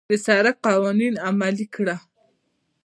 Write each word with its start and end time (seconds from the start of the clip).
د 0.09 0.11
سړک 0.25 0.55
قوانين 0.67 1.13
عملي 1.27 1.65
کړه. 1.75 1.95